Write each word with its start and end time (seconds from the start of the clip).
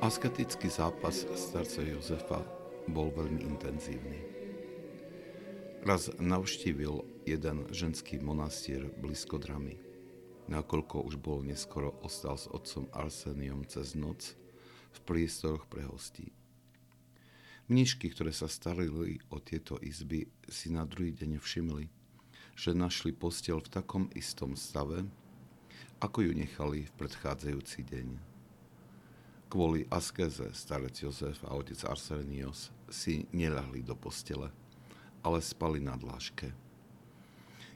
Asketický 0.00 0.72
zápas 0.72 1.28
starca 1.36 1.84
Jozefa 1.84 2.40
bol 2.88 3.12
veľmi 3.12 3.44
intenzívny. 3.44 4.16
Raz 5.84 6.08
navštívil 6.16 7.04
jeden 7.28 7.68
ženský 7.68 8.16
monastier 8.16 8.88
blízko 8.96 9.36
Dramy. 9.36 9.76
Nakoľko 10.48 11.04
už 11.04 11.20
bol 11.20 11.44
neskoro, 11.44 12.00
ostal 12.00 12.40
s 12.40 12.48
otcom 12.48 12.88
Arseniom 12.96 13.68
cez 13.68 13.92
noc 13.92 14.40
v 14.88 14.98
priestoroch 15.04 15.68
pre 15.68 15.84
hostí. 15.84 16.32
Mnišky, 17.68 18.08
ktoré 18.08 18.32
sa 18.32 18.48
starili 18.48 19.20
o 19.28 19.36
tieto 19.36 19.76
izby, 19.84 20.32
si 20.48 20.72
na 20.72 20.88
druhý 20.88 21.12
deň 21.12 21.36
všimli, 21.36 21.92
že 22.56 22.72
našli 22.72 23.12
postel 23.12 23.60
v 23.60 23.68
takom 23.68 24.08
istom 24.16 24.56
stave, 24.56 25.04
ako 26.00 26.24
ju 26.24 26.32
nechali 26.32 26.88
v 26.88 26.92
predchádzajúci 26.96 27.84
deň. 27.84 28.29
Kvôli 29.50 29.82
askeze 29.90 30.54
starec 30.54 30.94
Jozef 30.94 31.42
a 31.42 31.58
otec 31.58 31.82
Arsenios 31.82 32.70
si 32.86 33.26
nelahli 33.34 33.82
do 33.82 33.98
postele, 33.98 34.54
ale 35.26 35.42
spali 35.42 35.82
na 35.82 35.98
dláške. 35.98 36.54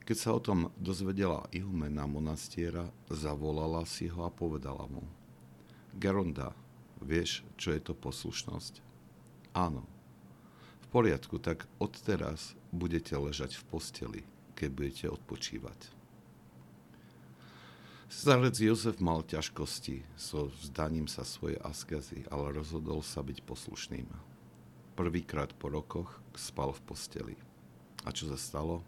Keď 0.06 0.16
sa 0.16 0.30
o 0.36 0.40
tom 0.40 0.70
dozvedela 0.78 1.50
ihumena 1.50 2.06
monastiera, 2.06 2.86
zavolala 3.10 3.82
si 3.90 4.06
ho 4.06 4.22
a 4.22 4.30
povedala 4.30 4.86
mu 4.86 5.02
Geronda, 5.98 6.54
vieš, 7.02 7.42
čo 7.58 7.74
je 7.74 7.82
to 7.82 7.94
poslušnosť? 7.94 8.78
Áno. 9.54 9.82
V 10.78 10.86
poriadku, 10.94 11.42
tak 11.42 11.66
odteraz 11.82 12.58
budete 12.70 13.18
ležať 13.18 13.58
v 13.58 13.62
posteli, 13.66 14.22
keď 14.58 14.68
budete 14.70 15.06
odpočívať. 15.10 16.03
Starec 18.04 18.60
Jozef 18.60 19.00
mal 19.00 19.24
ťažkosti 19.24 20.04
so 20.20 20.52
vzdaním 20.60 21.08
sa 21.08 21.24
svojej 21.24 21.56
askezy, 21.64 22.28
ale 22.28 22.52
rozhodol 22.52 23.00
sa 23.00 23.24
byť 23.24 23.40
poslušným. 23.48 24.08
Prvýkrát 24.92 25.56
po 25.56 25.72
rokoch 25.72 26.20
spal 26.36 26.76
v 26.76 26.84
posteli. 26.84 27.36
A 28.04 28.12
čo 28.12 28.28
sa 28.28 28.36
stalo? 28.36 28.84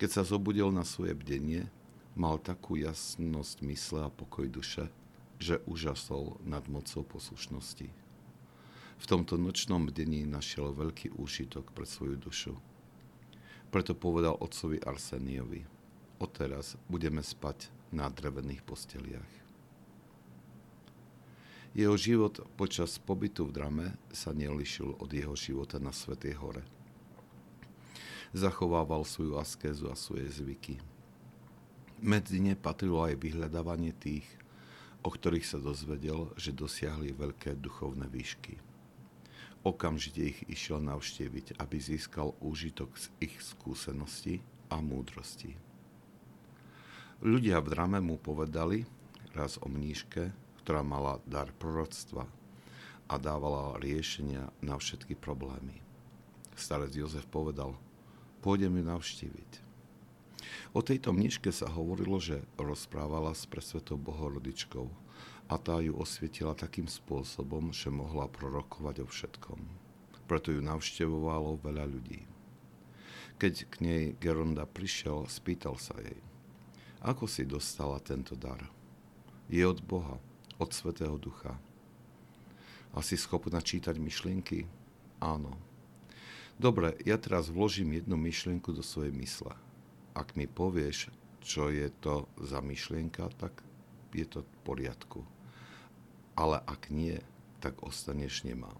Keď 0.00 0.08
sa 0.08 0.22
zobudil 0.24 0.72
na 0.72 0.88
svoje 0.88 1.12
bdenie, 1.12 1.68
mal 2.16 2.40
takú 2.40 2.80
jasnosť 2.80 3.60
mysle 3.68 4.08
a 4.08 4.10
pokoj 4.10 4.48
duše, 4.48 4.88
že 5.36 5.60
úžasol 5.68 6.40
nad 6.48 6.64
mocou 6.66 7.04
poslušnosti. 7.04 7.92
V 8.98 9.04
tomto 9.06 9.36
nočnom 9.36 9.84
bdení 9.84 10.24
našiel 10.24 10.72
veľký 10.74 11.14
úžitok 11.14 11.70
pre 11.76 11.84
svoju 11.84 12.16
dušu. 12.18 12.56
Preto 13.68 13.92
povedal 13.92 14.34
otcovi 14.34 14.80
Arseniovi, 14.80 15.62
odteraz 16.18 16.74
budeme 16.90 17.20
spať 17.20 17.77
na 17.94 18.12
drevených 18.12 18.62
posteliach. 18.64 19.32
Jeho 21.76 21.94
život 21.94 22.42
počas 22.56 22.96
pobytu 22.98 23.46
v 23.46 23.54
Drame 23.54 23.86
sa 24.10 24.32
nelišil 24.32 24.98
od 24.98 25.10
jeho 25.12 25.36
života 25.38 25.76
na 25.78 25.92
Svetej 25.92 26.34
hore. 26.40 26.64
Zachovával 28.34 29.04
svoju 29.06 29.38
askézu 29.38 29.88
a 29.88 29.96
svoje 29.96 30.26
zvyky. 30.32 30.80
Medzi 32.02 32.42
ne 32.42 32.58
patrilo 32.58 33.04
aj 33.04 33.20
vyhľadávanie 33.20 33.94
tých, 33.94 34.26
o 35.06 35.08
ktorých 35.12 35.46
sa 35.46 35.58
dozvedel, 35.62 36.34
že 36.34 36.56
dosiahli 36.56 37.14
veľké 37.14 37.56
duchovné 37.56 38.10
výšky. 38.10 38.58
Okamžite 39.62 40.22
ich 40.22 40.40
išiel 40.46 40.78
navštíviť, 40.82 41.58
aby 41.58 41.76
získal 41.78 42.34
úžitok 42.42 42.94
z 42.94 43.10
ich 43.22 43.34
skúseností 43.42 44.40
a 44.70 44.78
múdrosti. 44.78 45.67
Ľudia 47.18 47.58
v 47.58 47.74
drame 47.74 47.98
mu 47.98 48.14
povedali 48.14 48.86
raz 49.34 49.58
o 49.58 49.66
mníške, 49.66 50.30
ktorá 50.62 50.86
mala 50.86 51.18
dar 51.26 51.50
proroctva 51.50 52.30
a 53.10 53.14
dávala 53.18 53.74
riešenia 53.82 54.54
na 54.62 54.78
všetky 54.78 55.18
problémy. 55.18 55.82
Starec 56.54 56.94
Jozef 56.94 57.26
povedal, 57.26 57.74
pôjdem 58.38 58.78
ju 58.78 58.84
navštíviť. 58.86 59.50
O 60.70 60.78
tejto 60.78 61.10
mníške 61.10 61.50
sa 61.50 61.66
hovorilo, 61.66 62.22
že 62.22 62.46
rozprávala 62.54 63.34
s 63.34 63.50
presvetou 63.50 63.98
bohorodičkou 63.98 64.86
a 65.50 65.54
tá 65.58 65.82
ju 65.82 65.98
osvietila 65.98 66.54
takým 66.54 66.86
spôsobom, 66.86 67.74
že 67.74 67.90
mohla 67.90 68.30
prorokovať 68.30 69.02
o 69.02 69.06
všetkom. 69.10 69.58
Preto 70.30 70.54
ju 70.54 70.62
navštevovalo 70.62 71.58
veľa 71.66 71.82
ľudí. 71.82 72.22
Keď 73.42 73.54
k 73.66 73.74
nej 73.82 74.02
Geronda 74.22 74.70
prišiel, 74.70 75.26
spýtal 75.26 75.74
sa 75.82 75.98
jej– 75.98 76.22
ako 77.02 77.30
si 77.30 77.46
dostala 77.46 78.02
tento 78.02 78.34
dar? 78.34 78.62
Je 79.46 79.62
od 79.62 79.80
Boha, 79.80 80.18
od 80.58 80.70
Svetého 80.74 81.14
Ducha. 81.16 81.54
A 82.92 82.98
si 83.00 83.14
schopná 83.14 83.62
čítať 83.62 83.96
myšlienky? 83.96 84.66
Áno. 85.22 85.54
Dobre, 86.58 86.98
ja 87.06 87.14
teraz 87.14 87.46
vložím 87.46 87.94
jednu 87.94 88.18
myšlienku 88.18 88.74
do 88.74 88.82
svojej 88.82 89.14
mysle. 89.14 89.54
Ak 90.10 90.34
mi 90.34 90.50
povieš, 90.50 91.14
čo 91.38 91.70
je 91.70 91.86
to 92.02 92.26
za 92.42 92.58
myšlienka, 92.58 93.30
tak 93.38 93.62
je 94.10 94.26
to 94.26 94.42
v 94.42 94.50
poriadku. 94.66 95.22
Ale 96.34 96.58
ak 96.66 96.90
nie, 96.90 97.22
tak 97.62 97.78
ostaneš 97.86 98.42
nemá. 98.42 98.74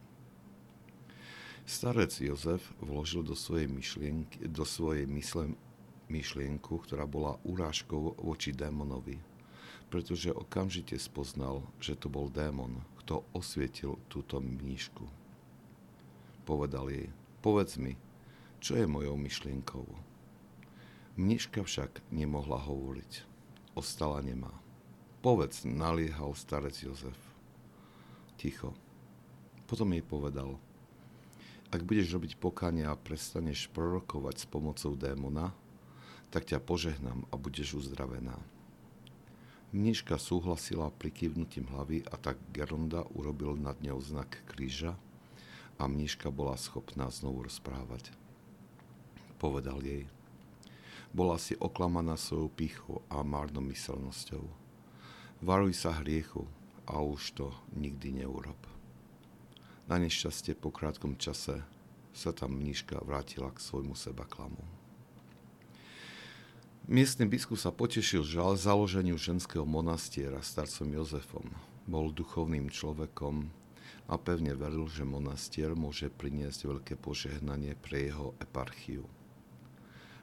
Starec 1.69 2.17
Jozef 2.19 2.65
vložil 2.81 3.23
do 3.23 3.37
svojej, 3.37 3.69
myšlienky, 3.69 4.49
do 4.49 4.65
svojej 4.65 5.05
mysle 5.05 5.55
myšlienku, 6.09 6.83
ktorá 6.85 7.05
bola 7.05 7.41
urážkou 7.45 8.19
voči 8.21 8.53
démonovi, 8.53 9.21
pretože 9.89 10.35
okamžite 10.35 10.97
spoznal, 11.01 11.65
že 11.81 11.97
to 11.97 12.13
bol 12.13 12.29
démon, 12.29 12.85
kto 13.05 13.25
osvietil 13.33 13.97
túto 14.13 14.41
mníšku. 14.41 15.05
Povedal 16.45 16.89
jej, 16.93 17.09
povedz 17.41 17.81
mi, 17.81 17.97
čo 18.61 18.77
je 18.77 18.85
mojou 18.85 19.17
myšlienkou. 19.17 19.87
Mníška 21.19 21.65
však 21.65 22.05
nemohla 22.15 22.63
hovoriť. 22.63 23.27
Ostala 23.75 24.23
nemá. 24.23 24.55
Povedz, 25.19 25.67
naliehal 25.67 26.35
starec 26.39 26.79
Jozef. 26.79 27.19
Ticho. 28.39 28.71
Potom 29.67 29.91
jej 29.93 30.01
povedal, 30.01 30.57
ak 31.69 31.85
budeš 31.85 32.17
robiť 32.17 32.41
pokania 32.41 32.89
a 32.89 32.97
prestaneš 32.97 33.69
prorokovať 33.77 34.41
s 34.41 34.47
pomocou 34.49 34.97
démona, 34.97 35.53
tak 36.29 36.45
ťa 36.45 36.61
požehnám 36.61 37.25
a 37.33 37.35
budeš 37.41 37.85
uzdravená. 37.85 38.37
Mniška 39.69 40.17
súhlasila 40.17 40.89
prikývnutím 40.97 41.69
hlavy 41.69 42.01
a 42.09 42.17
tak 42.17 42.41
Geronda 42.57 43.05
urobil 43.13 43.53
nad 43.61 43.77
ňou 43.85 44.01
znak 44.01 44.41
kríža 44.49 44.97
a 45.77 45.85
mniška 45.85 46.33
bola 46.33 46.57
schopná 46.57 47.13
znovu 47.13 47.45
rozprávať. 47.45 48.09
Povedal 49.37 49.85
jej, 49.85 50.09
bola 51.13 51.37
si 51.37 51.57
oklamaná 51.57 52.17
svojou 52.17 52.49
pýchou 52.53 53.05
a 53.09 53.21
márnomyselnosťou. 53.25 54.45
Varuj 55.45 55.73
sa 55.77 55.95
hriechu 56.01 56.45
a 56.89 57.01
už 57.01 57.37
to 57.37 57.53
nikdy 57.77 58.25
neurob. 58.25 58.59
Na 59.89 59.97
nešťastie 59.97 60.53
po 60.57 60.69
krátkom 60.69 61.17
čase 61.17 61.65
sa 62.13 62.31
tam 62.33 62.57
mníška 62.57 63.01
vrátila 63.05 63.53
k 63.53 63.63
svojmu 63.63 63.97
seba 63.97 64.29
klamu. 64.29 64.78
Miestny 66.89 67.29
biskup 67.29 67.61
sa 67.61 67.69
potešil 67.69 68.25
žal 68.25 68.57
založeniu 68.57 69.21
ženského 69.21 69.69
monastiera 69.69 70.41
starcom 70.41 70.89
Jozefom. 70.89 71.45
Bol 71.85 72.17
duchovným 72.17 72.73
človekom 72.73 73.53
a 74.09 74.17
pevne 74.17 74.57
veril, 74.57 74.89
že 74.89 75.05
monastier 75.05 75.77
môže 75.77 76.09
priniesť 76.09 76.65
veľké 76.65 76.95
požehnanie 76.97 77.77
pre 77.77 78.09
jeho 78.09 78.33
eparchiu. 78.41 79.05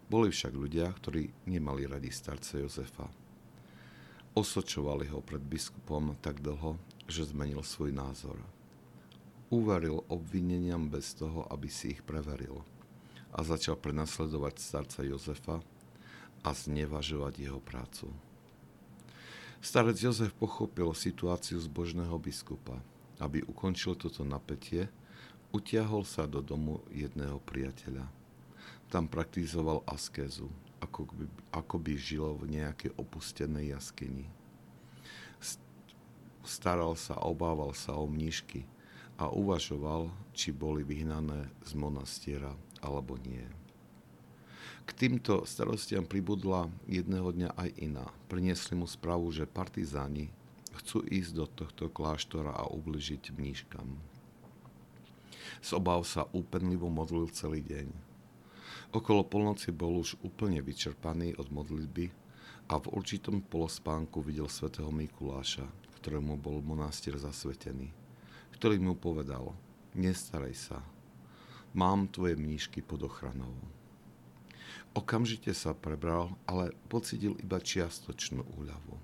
Boli 0.09 0.33
však 0.33 0.57
ľudia, 0.57 0.89
ktorí 0.89 1.29
nemali 1.45 1.85
radi 1.85 2.09
starca 2.09 2.57
Jozefa. 2.57 3.13
Osočovali 4.33 5.05
ho 5.13 5.21
pred 5.21 5.45
biskupom 5.45 6.17
tak 6.17 6.41
dlho, 6.41 6.81
že 7.05 7.29
zmenil 7.29 7.61
svoj 7.61 7.93
názor. 7.93 8.41
Uveril 9.53 10.01
obvineniam 10.09 10.89
bez 10.89 11.13
toho, 11.13 11.45
aby 11.45 11.69
si 11.69 11.93
ich 11.93 12.01
preveril 12.01 12.65
a 13.37 13.45
začal 13.45 13.77
prenasledovať 13.77 14.57
starca 14.57 15.05
Jozefa, 15.05 15.61
a 16.45 16.53
znevažovať 16.53 17.49
jeho 17.49 17.57
prácu. 17.57 18.13
Starec 19.65 19.97
Jozef 19.97 20.29
pochopil 20.37 20.93
situáciu 20.93 21.57
zbožného 21.57 22.13
biskupa. 22.21 22.77
Aby 23.17 23.41
ukončil 23.49 23.97
toto 23.97 24.21
napätie, 24.21 24.85
utiahol 25.49 26.05
sa 26.05 26.29
do 26.29 26.45
domu 26.45 26.85
jedného 26.93 27.41
priateľa. 27.41 28.05
Tam 28.93 29.09
praktizoval 29.09 29.81
askézu, 29.89 30.51
ako 30.83 31.09
by, 31.09 31.25
ako 31.49 31.75
by 31.81 31.93
žil 31.97 32.37
v 32.37 32.61
nejakej 32.61 32.93
opustenej 32.93 33.73
jaskyni. 33.73 34.29
Staral 36.45 36.93
sa, 36.93 37.17
obával 37.25 37.73
sa 37.73 37.97
o 37.97 38.05
mníšky 38.05 38.69
a 39.17 39.33
uvažoval, 39.33 40.13
či 40.37 40.53
boli 40.53 40.85
vyhnané 40.85 41.49
z 41.65 41.73
monastiera 41.73 42.53
alebo 42.85 43.17
nie. 43.17 43.64
K 44.85 44.89
týmto 44.93 45.49
starostiam 45.49 46.05
pribudla 46.05 46.69
jedného 46.85 47.33
dňa 47.33 47.49
aj 47.57 47.69
iná. 47.81 48.05
Priniesli 48.29 48.77
mu 48.77 48.85
správu, 48.85 49.33
že 49.33 49.49
partizáni 49.49 50.29
chcú 50.77 51.01
ísť 51.01 51.31
do 51.33 51.45
tohto 51.49 51.89
kláštora 51.89 52.53
a 52.53 52.69
ubližiť 52.69 53.33
mníškam. 53.33 53.97
Z 55.65 55.69
obav 55.73 56.05
sa 56.05 56.29
úpenlivo 56.29 56.85
modlil 56.93 57.31
celý 57.33 57.65
deň. 57.65 57.89
Okolo 58.93 59.25
polnoci 59.25 59.73
bol 59.73 60.05
už 60.05 60.21
úplne 60.21 60.61
vyčerpaný 60.61 61.33
od 61.41 61.49
modlitby 61.49 62.13
a 62.69 62.77
v 62.77 62.85
určitom 62.93 63.41
polospánku 63.41 64.21
videl 64.21 64.45
svätého 64.45 64.93
Mikuláša, 64.93 65.65
ktorému 66.01 66.37
bol 66.37 66.61
monastier 66.61 67.17
zasvetený, 67.17 67.89
ktorý 68.53 68.77
mu 68.77 68.93
povedal, 68.93 69.57
nestaraj 69.97 70.55
sa, 70.55 70.79
mám 71.73 72.07
tvoje 72.07 72.37
mníšky 72.37 72.85
pod 72.85 73.09
ochranou. 73.09 73.53
Okamžite 74.95 75.51
sa 75.51 75.75
prebral, 75.75 76.31
ale 76.47 76.71
pocitil 76.87 77.35
iba 77.43 77.59
čiastočnú 77.59 78.47
úľavu. 78.55 78.95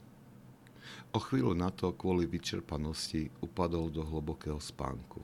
O 1.11 1.19
chvíľu 1.19 1.51
na 1.51 1.67
to 1.67 1.91
kvôli 1.91 2.23
vyčerpanosti 2.23 3.27
upadol 3.43 3.91
do 3.91 3.99
hlbokého 3.99 4.55
spánku. 4.55 5.19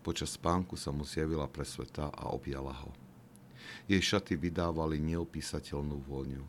Počas 0.00 0.40
spánku 0.40 0.72
sa 0.80 0.88
mu 0.88 1.04
zjavila 1.04 1.44
presveta 1.44 2.08
a 2.08 2.32
objala 2.32 2.72
ho. 2.72 2.96
Jej 3.84 4.16
šaty 4.16 4.40
vydávali 4.40 4.96
neopísateľnú 5.04 6.00
vôňu. 6.00 6.48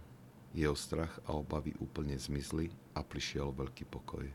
Jeho 0.55 0.79
strach 0.79 1.19
a 1.27 1.35
obavy 1.35 1.75
úplne 1.83 2.15
zmizli 2.15 2.71
a 2.95 3.03
prišiel 3.03 3.51
veľký 3.51 3.83
pokoj. 3.91 4.31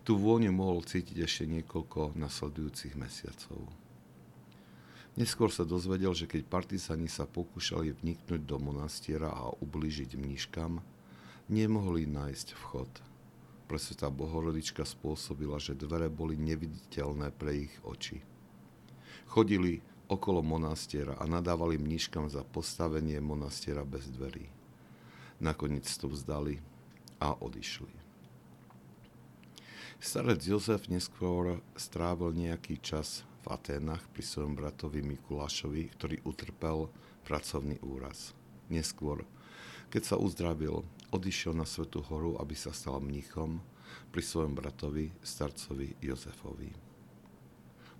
Tú 0.00 0.16
vôňu 0.16 0.48
mohol 0.56 0.80
cítiť 0.80 1.20
ešte 1.20 1.44
niekoľko 1.44 2.16
nasledujúcich 2.16 2.96
mesiacov. 2.96 3.83
Neskôr 5.14 5.46
sa 5.54 5.62
dozvedel, 5.62 6.10
že 6.10 6.26
keď 6.26 6.42
partizáni 6.50 7.06
sa 7.06 7.22
pokúšali 7.22 7.94
vniknúť 7.94 8.42
do 8.42 8.58
monastiera 8.58 9.30
a 9.30 9.54
ublížiť 9.62 10.18
mníškam, 10.18 10.82
nemohli 11.46 12.02
nájsť 12.10 12.48
vchod. 12.58 12.90
Presvetá 13.70 14.10
Bohorodička 14.10 14.82
spôsobila, 14.82 15.62
že 15.62 15.78
dvere 15.78 16.10
boli 16.10 16.34
neviditeľné 16.34 17.30
pre 17.30 17.70
ich 17.70 17.74
oči. 17.86 18.26
Chodili 19.30 19.80
okolo 20.10 20.44
monastiera 20.44 21.16
a 21.16 21.24
nadávali 21.30 21.80
mníškam 21.80 22.28
za 22.28 22.42
postavenie 22.44 23.22
monastiera 23.22 23.86
bez 23.86 24.10
dverí. 24.10 24.50
Nakoniec 25.40 25.86
to 25.86 26.10
vzdali 26.10 26.60
a 27.22 27.38
odišli. 27.38 28.03
Starec 30.04 30.44
Jozef 30.44 30.92
neskôr 30.92 31.64
strávil 31.80 32.36
nejaký 32.36 32.76
čas 32.84 33.24
v 33.40 33.56
Aténach 33.56 34.04
pri 34.12 34.20
svojom 34.20 34.52
bratovi 34.52 35.00
Mikulášovi, 35.00 35.96
ktorý 35.96 36.20
utrpel 36.28 36.92
pracovný 37.24 37.80
úraz. 37.80 38.36
Neskôr, 38.68 39.24
keď 39.88 40.02
sa 40.04 40.16
uzdravil, 40.20 40.84
odišiel 41.08 41.56
na 41.56 41.64
Svetú 41.64 42.04
horu, 42.04 42.36
aby 42.36 42.52
sa 42.52 42.76
stal 42.76 43.00
mnichom 43.00 43.64
pri 44.12 44.20
svojom 44.20 44.52
bratovi, 44.52 45.08
starcovi 45.24 45.96
Jozefovi. 46.04 46.68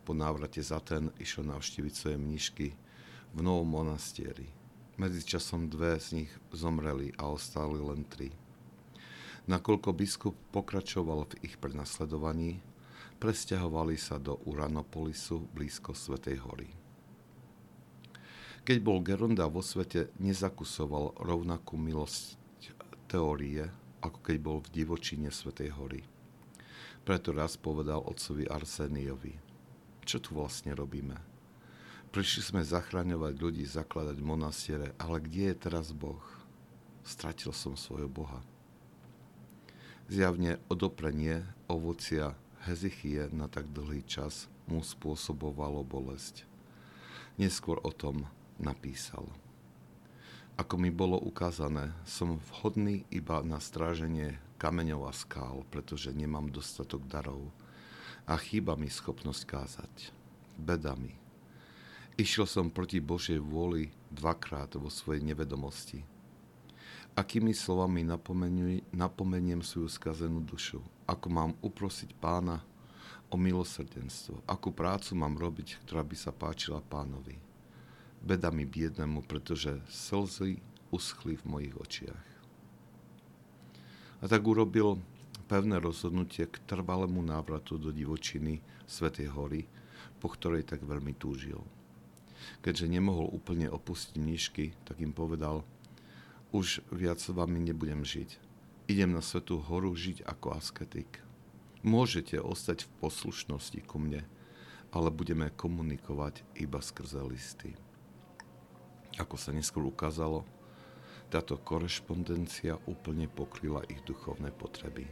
Po 0.04 0.12
návrate 0.12 0.60
z 0.60 0.76
Aten 0.76 1.08
išiel 1.16 1.48
navštíviť 1.48 1.94
svoje 1.96 2.20
mnišky 2.20 2.66
v 3.32 3.38
novom 3.40 3.80
monastieri. 3.80 4.52
Medzičasom 5.00 5.72
dve 5.72 5.96
z 5.96 6.20
nich 6.20 6.32
zomreli 6.52 7.16
a 7.16 7.32
ostali 7.32 7.80
len 7.80 8.04
tri. 8.04 8.44
Nakoľko 9.44 9.93
biskup 9.93 10.32
pokračoval 10.56 11.29
v 11.29 11.44
ich 11.44 11.61
prenasledovaní, 11.61 12.64
presťahovali 13.20 13.96
sa 14.00 14.17
do 14.17 14.41
Uranopolisu 14.49 15.52
blízko 15.52 15.93
Svetej 15.93 16.41
hory. 16.41 16.73
Keď 18.64 18.79
bol 18.81 19.05
Geronda 19.05 19.44
vo 19.44 19.61
svete, 19.61 20.08
nezakusoval 20.17 21.20
rovnakú 21.20 21.76
milosť 21.76 22.41
teórie, 23.05 23.69
ako 24.00 24.19
keď 24.25 24.37
bol 24.41 24.64
v 24.64 24.73
divočine 24.73 25.29
Svetej 25.29 25.76
hory. 25.76 26.00
Preto 27.05 27.37
raz 27.37 27.61
povedal 27.61 28.00
otcovi 28.00 28.49
Arseniovi, 28.49 29.37
čo 30.08 30.25
tu 30.25 30.41
vlastne 30.41 30.73
robíme? 30.73 31.20
Prišli 32.08 32.41
sme 32.49 32.62
zachraňovať 32.64 33.35
ľudí, 33.37 33.64
zakladať 33.69 34.17
monastiere, 34.25 34.96
ale 34.96 35.20
kde 35.20 35.52
je 35.52 35.56
teraz 35.69 35.93
Boh? 35.93 36.25
Stratil 37.05 37.52
som 37.52 37.76
svojho 37.76 38.08
Boha. 38.08 38.41
Zjavne 40.04 40.60
odoprenie 40.68 41.48
ovocia 41.64 42.36
Hezichie 42.68 43.32
na 43.32 43.48
tak 43.48 43.72
dlhý 43.72 44.04
čas 44.04 44.52
mu 44.68 44.84
spôsobovalo 44.84 45.80
bolesť. 45.80 46.44
Neskôr 47.40 47.80
o 47.80 47.88
tom 47.88 48.28
napísal. 48.60 49.24
Ako 50.60 50.76
mi 50.76 50.92
bolo 50.92 51.16
ukázané, 51.16 51.96
som 52.04 52.36
vhodný 52.52 53.08
iba 53.08 53.40
na 53.40 53.56
stráženie 53.56 54.36
kameňov 54.60 55.08
a 55.08 55.12
skál, 55.16 55.64
pretože 55.72 56.12
nemám 56.12 56.52
dostatok 56.52 57.08
darov 57.08 57.48
a 58.28 58.36
chýba 58.36 58.76
mi 58.76 58.92
schopnosť 58.92 59.42
kázať. 59.48 59.94
Beda 60.60 60.92
mi. 61.00 61.16
Išiel 62.20 62.44
som 62.44 62.68
proti 62.68 63.00
Božej 63.00 63.40
vôli 63.40 63.88
dvakrát 64.12 64.76
vo 64.76 64.92
svojej 64.92 65.24
nevedomosti. 65.24 66.04
Akými 67.14 67.55
slovami 67.55 68.02
napomeniem 68.90 69.62
svoju 69.62 69.87
skazenú 69.87 70.43
dušu? 70.43 70.82
ako 71.05 71.26
mám 71.28 71.52
uprosiť 71.61 72.16
pána 72.16 72.64
o 73.28 73.37
milosrdenstvo, 73.37 74.44
akú 74.49 74.72
prácu 74.72 75.12
mám 75.16 75.37
robiť, 75.37 75.84
ktorá 75.84 76.05
by 76.05 76.16
sa 76.16 76.32
páčila 76.32 76.81
pánovi. 76.81 77.37
Beda 78.25 78.49
mi 78.49 78.64
biednemu, 78.64 79.20
pretože 79.28 79.76
slzy 79.93 80.61
uschli 80.88 81.37
v 81.37 81.44
mojich 81.44 81.75
očiach. 81.76 82.25
A 84.22 84.25
tak 84.25 84.40
urobil 84.49 84.96
pevné 85.44 85.76
rozhodnutie 85.76 86.49
k 86.49 86.56
trvalému 86.64 87.20
návratu 87.20 87.76
do 87.76 87.93
divočiny 87.93 88.64
Svetej 88.88 89.28
hory, 89.37 89.69
po 90.17 90.32
ktorej 90.32 90.64
tak 90.64 90.81
veľmi 90.81 91.12
túžil. 91.20 91.60
Keďže 92.64 92.88
nemohol 92.88 93.28
úplne 93.28 93.69
opustiť 93.69 94.17
nížky, 94.17 94.64
tak 94.88 95.05
im 95.05 95.12
povedal, 95.12 95.69
už 96.54 96.86
viac 96.94 97.18
s 97.18 97.34
vami 97.34 97.58
nebudem 97.58 98.06
žiť, 98.06 98.38
idem 98.86 99.10
na 99.10 99.18
Svetú 99.18 99.58
horu 99.58 99.90
žiť 99.90 100.22
ako 100.22 100.54
asketik. 100.54 101.18
Môžete 101.82 102.38
ostať 102.38 102.86
v 102.86 102.94
poslušnosti 103.02 103.82
ku 103.82 103.98
mne, 103.98 104.22
ale 104.94 105.10
budeme 105.10 105.50
komunikovať 105.50 106.46
iba 106.54 106.78
skrze 106.78 107.18
listy. 107.26 107.74
Ako 109.18 109.34
sa 109.34 109.50
neskôr 109.50 109.82
ukázalo, 109.82 110.46
táto 111.26 111.58
korešpondencia 111.58 112.79
úplne 112.86 113.26
pokryla 113.26 113.82
ich 113.90 114.06
duchovné 114.06 114.55
potreby. 114.55 115.10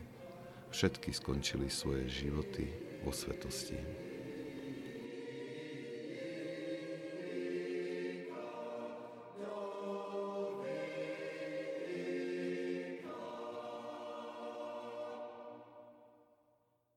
Všetky 0.71 1.11
skončili 1.11 1.67
svoje 1.67 2.07
životy 2.07 2.71
vo 3.03 3.11
svetosti. 3.11 4.02